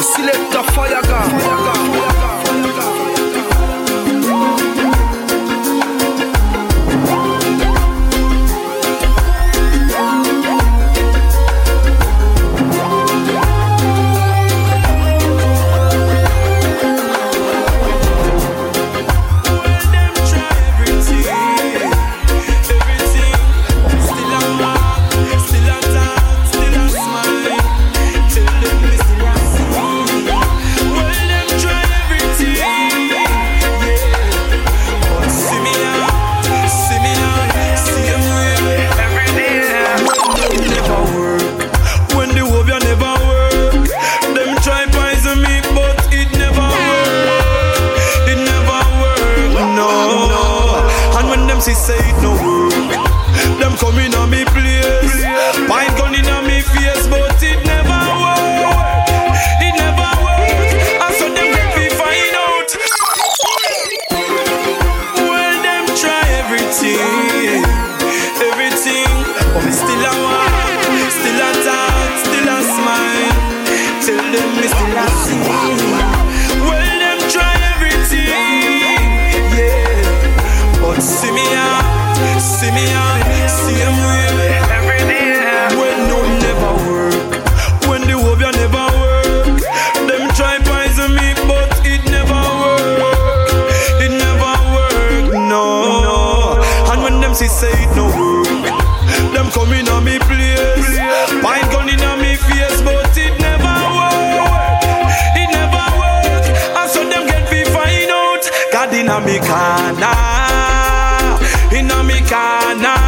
[0.00, 0.64] Gun.
[0.72, 1.38] Fire gun.
[1.40, 1.79] Fire gun.
[109.70, 111.38] corner,
[111.70, 112.98] inna me corner.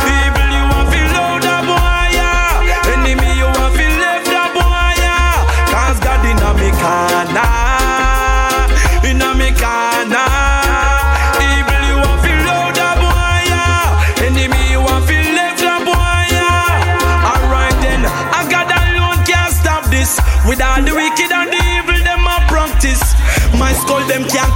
[0.00, 2.92] People you want feel love the boy, yeah.
[2.92, 5.44] Enemy you want feel left the boy, yeah.
[5.68, 7.52] Cause God inna me corner,
[9.04, 10.28] inna me corner.
[11.36, 14.24] People you want feel love the boy, yeah.
[14.24, 17.28] Enemy you want feel left the boy, yeah.
[17.28, 20.16] Alright then, I God alone can't stop this.
[20.48, 23.04] With all the wicked and the evil, them a practice.
[23.58, 24.52] My skull them can't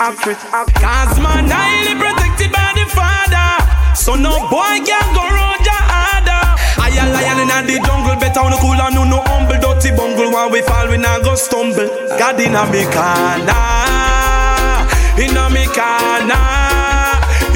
[0.00, 0.38] actress.
[0.78, 3.64] Cause man highly protected by the father.
[3.94, 6.42] So no boy can go round your harder.
[6.78, 9.90] I a lion in the jungle, better on the cool and no no humble, dirty
[9.90, 10.30] bungle.
[10.30, 11.88] When we fall, we not go stumble.
[12.18, 13.58] God in a me corner,
[15.18, 16.44] in a me corner.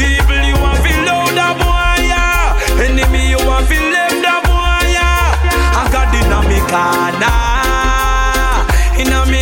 [0.00, 2.56] Evil you want feel loud a boy, yeah.
[2.82, 5.36] Enemy you want feel left a boy, yeah.
[5.76, 7.36] I got in a me corner,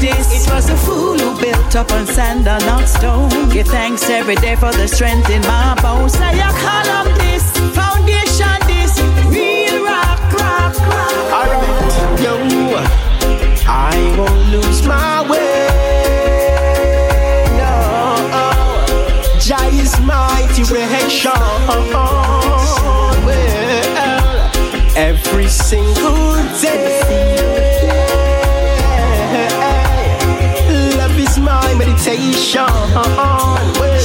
[0.00, 0.46] can't this.
[0.46, 3.28] It was a fool who built up on sand and not stone.
[3.50, 6.12] Give thanks every day for the strength in my bones.
[6.14, 8.98] Say call column this, foundation this,
[9.28, 10.20] real rock.
[10.32, 11.14] rock, rock.
[11.32, 12.34] Alright, yo,
[13.68, 15.68] I won't lose my way.
[17.58, 21.30] No, Jah is my direction.
[23.26, 24.50] Well,
[24.96, 27.55] every single day,
[32.46, 32.66] meditation.
[33.78, 33.96] Well,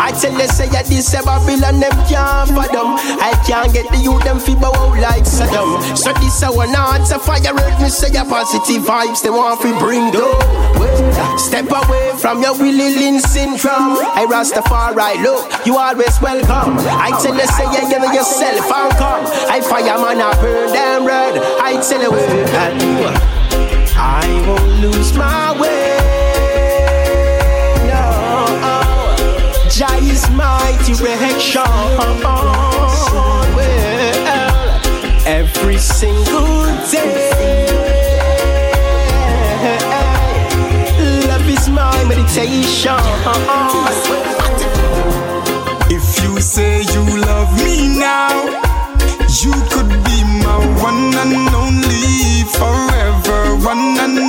[0.00, 2.96] I tell you say yeah, this a Babylon them can't fathom.
[3.20, 5.96] I can't get the youth them bow out like Saddam.
[5.96, 9.76] So this a one answer fire earth me say yeah, positive vibes they want fi
[9.78, 11.38] bring down.
[11.38, 13.98] Step away from your Willie Lynch syndrome.
[14.16, 16.78] I Rastafari look, you always welcome.
[16.88, 19.24] I tell you say yeah, give yourself and come.
[19.50, 21.38] I fireman I burn them red.
[21.60, 23.33] I tell you I
[45.88, 48.44] If you say you love me now,
[49.42, 54.23] you could be my one and only forever, one and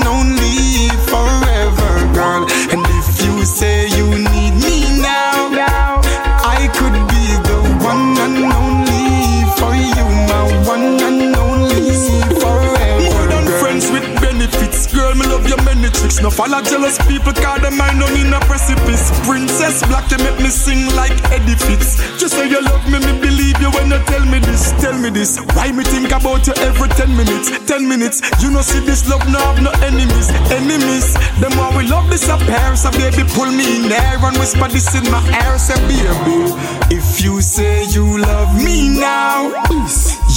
[15.53, 16.21] only genius.
[16.21, 19.11] No follow jealous people, call them mind on in a precipice.
[19.27, 21.97] Princess Black, you make me sing like Eddie Fitz.
[22.19, 24.71] Just say you love me, me believe you when you tell me this.
[24.81, 25.39] Tell me this.
[25.53, 27.51] Why me think about you every 10 minutes?
[27.65, 28.21] 10 minutes.
[28.41, 30.29] You know, see this love, no have no enemies.
[30.51, 31.13] Enemies.
[31.39, 32.75] Them why we love disappear.
[32.75, 35.57] So baby, pull me in there and whisper this in my ear.
[35.57, 36.53] Say, baby,
[36.93, 39.49] if you say you love me now,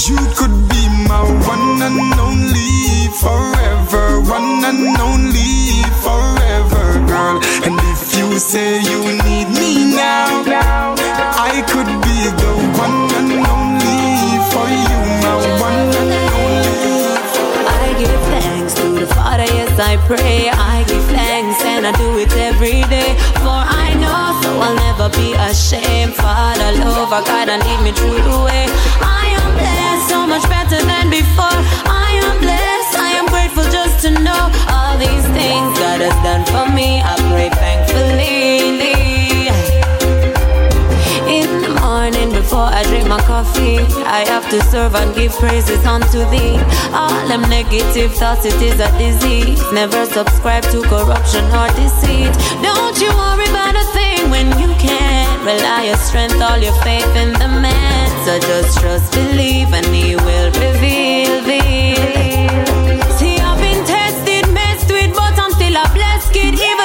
[0.07, 4.21] you could be my one and only forever.
[4.21, 7.41] One and only forever, girl.
[7.65, 10.43] And if you say you need me now,
[11.49, 17.09] I could be the one and only for you, my one and only.
[17.65, 20.49] I give thanks to the Father, yes, I pray.
[20.49, 23.15] I give thanks and I do it every day.
[23.43, 26.13] For I know, so I'll never be ashamed.
[26.15, 28.65] Father, love, I God, and lead me through the way.
[29.01, 31.59] I am blessed, so much better than before.
[31.87, 36.45] I am blessed, I am grateful just to know all these things God has done
[36.53, 37.01] for me.
[37.01, 38.77] I pray thankfully.
[41.25, 45.83] In the morning before I drink my coffee, I have to serve and give praises
[45.85, 46.61] unto thee.
[46.93, 49.59] All them negative thoughts, it is a disease.
[49.73, 52.29] Never subscribe to corruption or deceit.
[52.61, 55.25] Don't you worry about a thing when you can.
[55.43, 58.05] Rely your strength, all your faith in the man.
[58.25, 61.18] So just trust, believe, and he will reveal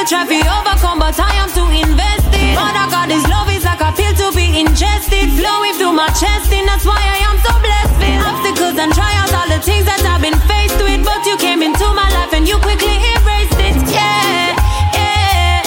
[0.04, 2.52] try to overcome, but I am to invest in.
[2.52, 6.52] Father God, His love is like a pill to be ingested, flowing through my chest,
[6.52, 7.96] and that's why I am so blessed.
[7.96, 11.64] With obstacles and trials, all the things that I've been faced with, but you came
[11.64, 13.76] into my life and you quickly erased it.
[13.88, 14.52] Yeah,
[14.92, 15.64] yeah.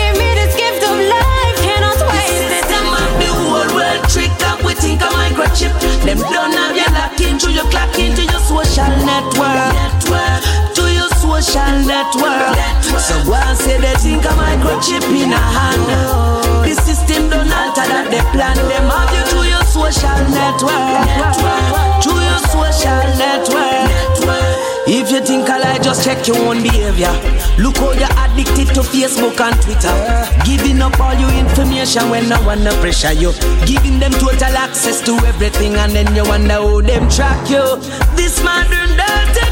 [0.00, 2.64] Give me this gift of life, cannot waste it.
[2.64, 5.76] Them of the whole world trick up, we think a microchip.
[6.08, 9.76] Them don't have you lock into your clock into your social network.
[9.76, 10.63] network.
[11.44, 12.56] Social network.
[12.96, 15.84] So go and say they think a microchip in a hand.
[16.64, 18.56] The system don't alter that they plan.
[18.56, 21.04] Them have you to your social network.
[22.00, 23.92] To your social network.
[24.88, 27.12] If you think I lie, just check your own behavior.
[27.60, 29.92] Look how you're addicted to Facebook and Twitter.
[30.48, 33.32] Giving up all your information when no one pressure you.
[33.68, 37.76] Giving them total access to everything and then you wonder how them track you.
[38.16, 39.43] This modern day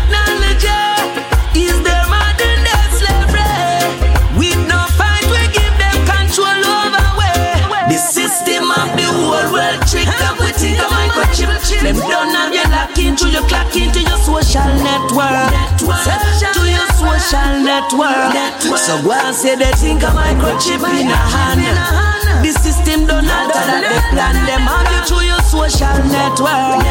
[11.82, 15.50] Them don't have you lock into your clock into your social network.
[15.82, 18.78] To your social network.
[18.78, 22.21] So go and say they think a microchip in a hand.
[22.42, 26.82] The system don't alter that they plan them have you to your social network.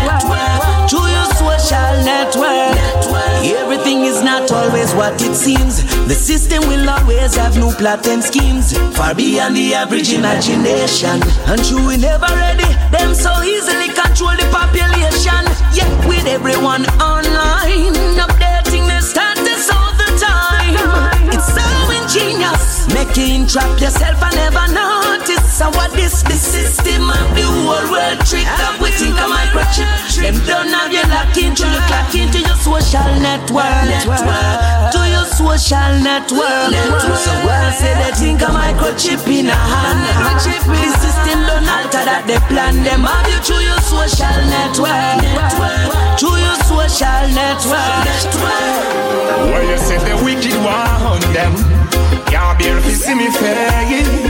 [0.88, 2.80] To your social network.
[3.44, 5.84] Everything is not always what it seems.
[6.08, 11.22] The system will always have new plot and schemes far beyond the average imagination.
[11.48, 12.68] And true, we never ready.
[12.92, 15.44] Them so easily control the population.
[15.76, 18.61] Yeah, with everyone online, updating their
[23.12, 25.58] making trap yourself and never notice.
[25.58, 28.80] So what this the system of the whole world trick up?
[28.80, 30.22] We think a microchip.
[30.22, 34.61] Them don't have you lock into your clock into your social network.
[35.52, 36.72] Social network.
[36.72, 40.00] So well say they think a microchip in a hand.
[40.40, 45.20] The system don't alter that they plan them have you to your social network.
[46.24, 48.08] To your social network.
[49.52, 51.52] Well, you say the wicked want them.
[52.32, 54.21] Can't bear to see me face.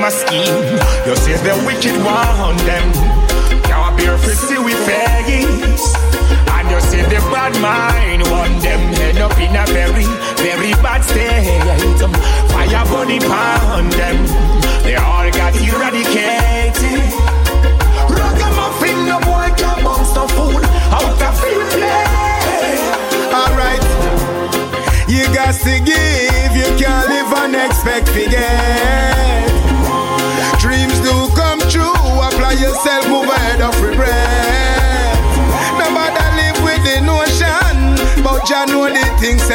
[0.00, 0.78] Them a scheme.
[1.06, 3.19] You say the wicked want them.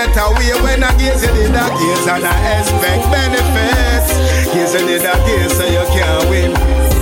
[0.06, 4.10] Set away when I gaze in the gaze and I expect benefits.
[4.54, 6.96] Gaze in the gaze so you can't win.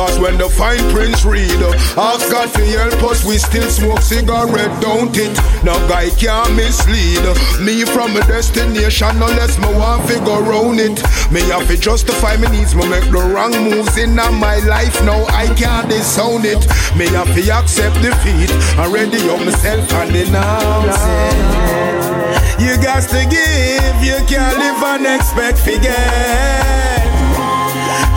[0.00, 4.00] Cause when the fine prince read, uh, ask God to help us, we still smoke
[4.00, 5.36] cigarette, don't it?
[5.62, 7.20] No guy can't mislead
[7.60, 11.04] me from a destination unless me want figure round it.
[11.30, 15.04] Me have to justify me needs, me make the wrong moves in my life.
[15.04, 16.60] Now I can't disown it.
[17.00, 22.60] Me have to accept defeat and ready up myself and denounce it.
[22.60, 27.08] You got to give, you can't live and expect to get.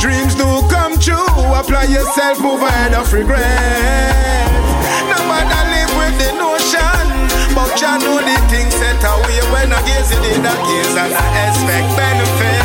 [0.04, 1.24] Dreams do come true
[1.56, 4.52] apply yourself, move ahead of regret.
[5.24, 7.08] Matter live with the notion,
[7.56, 11.48] but you know the things set away when I gaze in the gaze and I
[11.48, 12.63] expect benefit.